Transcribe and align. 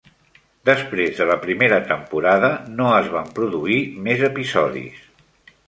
Després 0.69 1.11
de 1.19 1.27
la 1.31 1.35
primera 1.43 1.77
temporada, 1.91 2.51
no 2.79 2.89
es 3.01 3.13
van 3.19 3.31
produir 3.41 3.79
més 4.09 4.25
episodis. 4.33 5.07